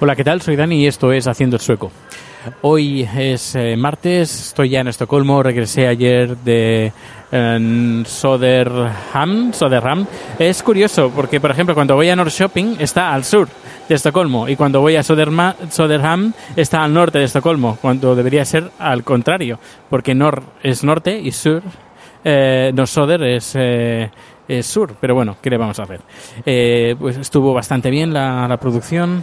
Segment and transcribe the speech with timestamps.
[0.00, 0.40] Hola, ¿qué tal?
[0.40, 1.90] Soy Dani y esto es Haciendo el Sueco.
[2.62, 6.92] Hoy es eh, martes, estoy ya en Estocolmo, regresé ayer de
[7.30, 10.06] eh, Soderham, Soderham.
[10.38, 13.48] Es curioso porque, por ejemplo, cuando voy a North Shopping está al sur
[13.88, 18.44] de Estocolmo y cuando voy a Soderma, Soderham está al norte de Estocolmo, cuando debería
[18.44, 19.58] ser al contrario,
[19.88, 21.62] porque Nor es norte y sur,
[22.24, 23.52] eh, no Soder es...
[23.54, 24.10] eh,
[24.48, 26.00] es sur, pero bueno, ¿qué le vamos a hacer?
[26.46, 29.22] Eh, pues estuvo bastante bien la, la producción,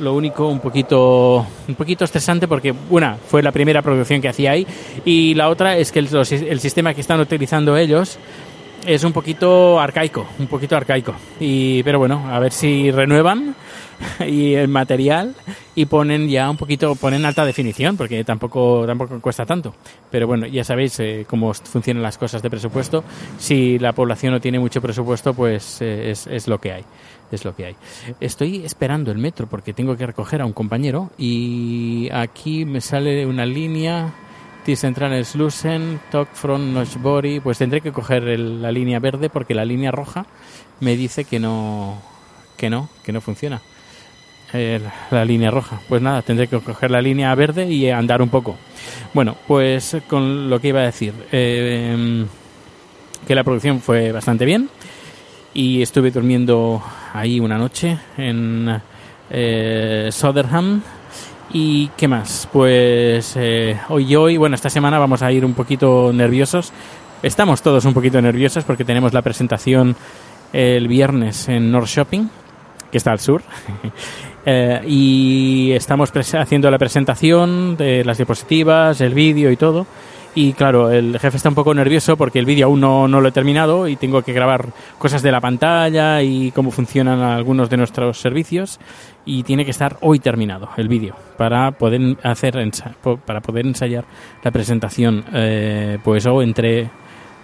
[0.00, 4.50] lo único un poquito un poquito estresante porque una fue la primera producción que hacía
[4.50, 4.66] ahí
[5.04, 8.18] y la otra es que el, el sistema que están utilizando ellos
[8.84, 11.14] es un poquito arcaico, un poquito arcaico.
[11.40, 13.54] Y pero bueno, a ver si renuevan
[14.26, 15.34] y el material
[15.74, 19.74] y ponen ya un poquito ponen alta definición porque tampoco tampoco cuesta tanto.
[20.10, 23.04] Pero bueno, ya sabéis eh, cómo funcionan las cosas de presupuesto.
[23.38, 26.84] Si la población no tiene mucho presupuesto, pues eh, es, es lo que hay.
[27.32, 27.76] Es lo que hay.
[28.20, 33.26] Estoy esperando el metro porque tengo que recoger a un compañero y aquí me sale
[33.26, 34.12] una línea
[34.64, 37.40] Die Central Slusen, Talk from Nochbori.
[37.40, 40.26] Pues tendré que coger el- la línea verde porque la línea roja
[40.80, 42.00] me dice que no,
[42.56, 43.60] que no, que no funciona.
[44.52, 44.80] Eh,
[45.10, 45.80] la línea roja.
[45.88, 48.56] Pues nada, tendré que coger la línea verde y andar un poco.
[49.12, 52.24] Bueno, pues con lo que iba a decir, eh,
[53.26, 54.68] que la producción fue bastante bien
[55.56, 56.82] y estuve durmiendo
[57.14, 58.80] ahí una noche en
[59.30, 60.82] eh, Soderham.
[61.50, 62.46] ¿Y qué más?
[62.52, 66.72] Pues eh, hoy y hoy, bueno, esta semana vamos a ir un poquito nerviosos.
[67.22, 69.96] Estamos todos un poquito nerviosos porque tenemos la presentación
[70.52, 72.28] el viernes en North Shopping,
[72.90, 73.42] que está al sur.
[74.48, 79.86] Eh, y estamos haciendo la presentación de las diapositivas, el vídeo y todo.
[80.36, 83.28] Y claro, el jefe está un poco nervioso porque el vídeo aún no, no lo
[83.28, 84.66] he terminado y tengo que grabar
[84.98, 88.78] cosas de la pantalla y cómo funcionan algunos de nuestros servicios.
[89.24, 92.54] Y tiene que estar hoy terminado el vídeo para poder hacer
[93.24, 94.04] para poder ensayar
[94.44, 95.24] la presentación.
[95.32, 96.88] Eh, pues o entre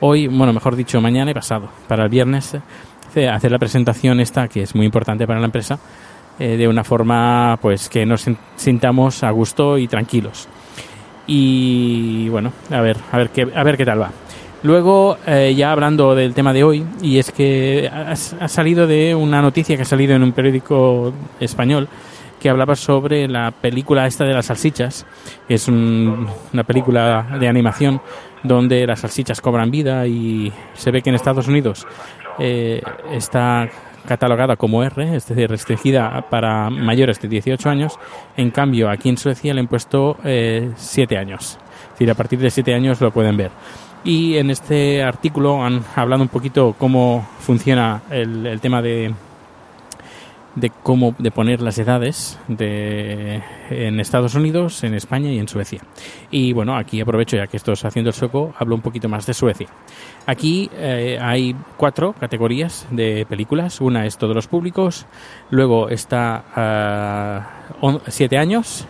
[0.00, 2.58] hoy, bueno, mejor dicho, mañana y pasado, para el viernes,
[3.14, 5.78] eh, hacer la presentación esta que es muy importante para la empresa
[6.40, 10.48] eh, de una forma pues que nos sin- sintamos a gusto y tranquilos.
[11.26, 14.10] Y bueno a ver a ver qué a ver qué tal va.
[14.62, 19.40] Luego eh, ya hablando del tema de hoy y es que ha salido de una
[19.40, 21.88] noticia que ha salido en un periódico español
[22.38, 25.06] que hablaba sobre la película esta de las salsichas
[25.48, 28.00] que es un- una película de animación
[28.42, 31.86] donde las salsichas cobran vida y se ve que en Estados Unidos
[32.38, 33.68] eh, está
[34.06, 37.98] catalogada como R, es decir, restringida para mayores de 18 años.
[38.36, 41.58] En cambio, aquí en Suecia le han puesto 7 años.
[41.84, 43.50] Es decir, a partir de 7 años lo pueden ver.
[44.02, 49.12] Y en este artículo han hablado un poquito cómo funciona el, el tema de,
[50.56, 55.80] de cómo de poner las edades de, en Estados Unidos, en España y en Suecia.
[56.30, 59.34] Y bueno, aquí aprovecho ya que estoy haciendo el sueco, hablo un poquito más de
[59.34, 59.68] Suecia.
[60.26, 63.80] Aquí eh, hay cuatro categorías de películas.
[63.80, 65.06] Una es todos los públicos,
[65.50, 67.50] luego está ah,
[67.80, 68.86] on- siete años,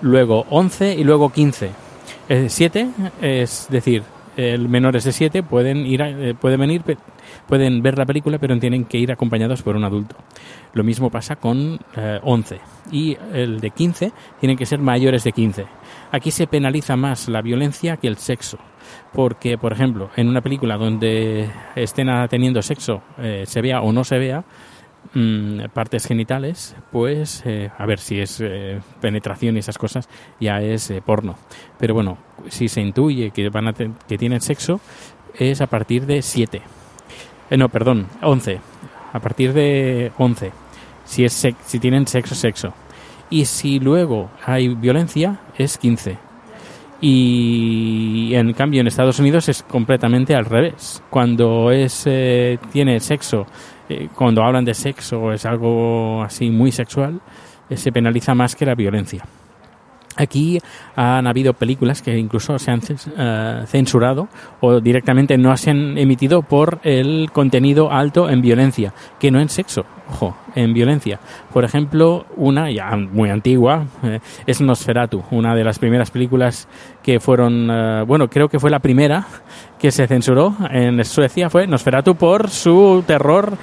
[0.00, 1.70] luego 11 y luego 15.
[2.28, 2.88] Eh, siete,
[3.20, 4.02] es decir,
[4.36, 6.82] el menores de 7 pueden ir a- eh, pueden venir
[7.48, 10.16] pueden ver la película pero tienen que ir acompañados por un adulto.
[10.74, 15.32] Lo mismo pasa con eh, 11 y el de 15 tienen que ser mayores de
[15.32, 15.66] 15.
[16.10, 18.58] Aquí se penaliza más la violencia que el sexo.
[19.12, 24.04] Porque, por ejemplo, en una película donde estén teniendo sexo, eh, se vea o no
[24.04, 24.44] se vea,
[25.14, 30.08] mm, partes genitales, pues eh, a ver si es eh, penetración y esas cosas,
[30.40, 31.36] ya es eh, porno.
[31.78, 32.18] Pero bueno,
[32.48, 34.80] si se intuye que, van a que tienen sexo,
[35.38, 36.62] es a partir de 7.
[37.50, 38.60] no, perdón, 11.
[39.12, 40.52] A partir de 11.
[41.04, 42.72] Si, es si tienen sexo, sexo.
[43.30, 46.31] Y si luego hay violencia, es 15.
[47.04, 51.02] Y en cambio en Estados Unidos es completamente al revés.
[51.10, 53.44] Cuando es eh, tiene sexo,
[53.88, 57.20] eh, cuando hablan de sexo es algo así muy sexual,
[57.68, 59.24] eh, se penaliza más que la violencia.
[60.16, 60.60] Aquí
[60.94, 62.80] han habido películas que incluso se han
[63.16, 64.28] eh, censurado
[64.60, 69.48] o directamente no se han emitido por el contenido alto en violencia, que no en
[69.48, 71.18] sexo, ojo, en violencia.
[71.52, 76.68] Por ejemplo, una ya muy antigua eh, es Nosferatu, una de las primeras películas
[77.02, 79.26] que fueron, eh, bueno, creo que fue la primera
[79.78, 83.56] que se censuró en Suecia fue Nosferatu por su terror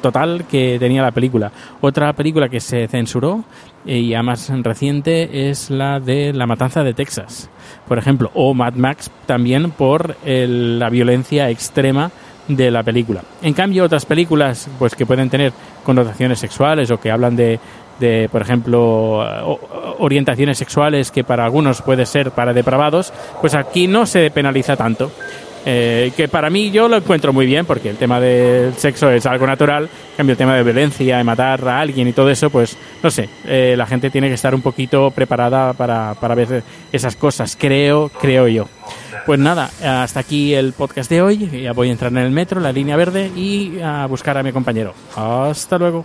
[0.00, 1.50] total que tenía la película.
[1.80, 3.42] Otra película que se censuró
[3.84, 7.50] y ya más reciente es la de La Matanza de Texas,
[7.86, 12.10] por ejemplo, o Mad Max también por el- la violencia extrema
[12.48, 13.22] de la película.
[13.42, 15.52] En cambio, otras películas pues que pueden tener
[15.84, 17.58] connotaciones sexuales o que hablan de,
[18.00, 19.58] de por ejemplo, eh,
[19.98, 25.10] orientaciones sexuales que para algunos puede ser para depravados, pues aquí no se penaliza tanto.
[25.66, 29.24] Eh, que para mí yo lo encuentro muy bien porque el tema del sexo es
[29.24, 32.50] algo natural, en cambio el tema de violencia, de matar a alguien y todo eso,
[32.50, 36.62] pues no sé, eh, la gente tiene que estar un poquito preparada para, para ver
[36.92, 38.68] esas cosas, creo, creo yo.
[39.24, 42.60] Pues nada, hasta aquí el podcast de hoy, ya voy a entrar en el metro,
[42.60, 44.92] la línea verde y a buscar a mi compañero.
[45.16, 46.04] Hasta luego.